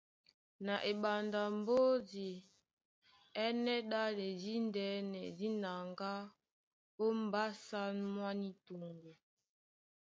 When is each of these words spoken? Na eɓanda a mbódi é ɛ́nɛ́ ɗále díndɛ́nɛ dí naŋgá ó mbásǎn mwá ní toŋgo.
Na 0.65 0.75
eɓanda 0.91 1.39
a 1.47 1.51
mbódi 1.59 2.27
é 2.41 2.45
ɛ́nɛ́ 3.45 3.79
ɗále 3.91 4.25
díndɛ́nɛ 4.41 5.21
dí 5.37 5.47
naŋgá 5.61 6.13
ó 7.03 7.05
mbásǎn 7.23 7.95
mwá 8.13 8.29
ní 8.39 8.49
toŋgo. 8.65 9.13